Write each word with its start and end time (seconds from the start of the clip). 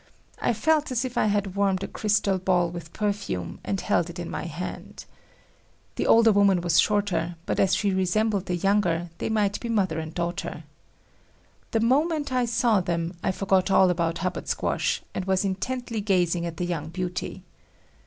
I 0.41 0.51
felt 0.53 0.89
as 0.91 1.05
if 1.05 1.15
I 1.15 1.25
had 1.27 1.55
warmed 1.55 1.83
a 1.83 1.87
crystal 1.87 2.39
ball 2.39 2.71
with 2.71 2.91
perfume 2.91 3.59
and 3.63 3.79
held 3.79 4.09
it 4.09 4.17
in 4.17 4.31
my 4.31 4.45
hand. 4.45 5.05
The 5.95 6.07
older 6.07 6.31
woman 6.31 6.61
was 6.61 6.79
shorter, 6.79 7.35
but 7.45 7.59
as 7.59 7.75
she 7.75 7.93
resembled 7.93 8.47
the 8.47 8.55
younger, 8.55 9.11
they 9.19 9.29
might 9.29 9.59
be 9.59 9.69
mother 9.69 9.99
and 9.99 10.11
daughter. 10.11 10.63
The 11.69 11.81
moment 11.81 12.31
I 12.33 12.45
saw 12.45 12.81
them, 12.81 13.15
I 13.23 13.31
forgot 13.31 13.69
all 13.69 13.91
about 13.91 14.17
Hubbard 14.17 14.47
Squash, 14.47 15.03
and 15.13 15.25
was 15.25 15.45
intently 15.45 16.01
gazing 16.01 16.47
at 16.47 16.57
the 16.57 16.65
young 16.65 16.89
beauty. 16.89 17.43